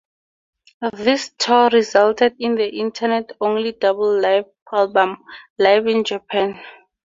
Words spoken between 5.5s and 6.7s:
"Live in Japan".